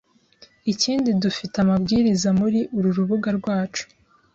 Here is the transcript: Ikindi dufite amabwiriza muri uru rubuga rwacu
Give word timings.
Ikindi 0.73 1.09
dufite 1.23 1.55
amabwiriza 1.63 2.29
muri 2.39 2.59
uru 2.77 2.89
rubuga 2.97 3.29
rwacu 3.37 3.83